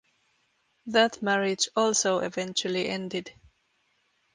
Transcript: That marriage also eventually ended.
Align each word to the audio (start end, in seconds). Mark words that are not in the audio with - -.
That 0.87 1.21
marriage 1.21 1.69
also 1.75 2.21
eventually 2.21 2.89
ended. 2.89 3.35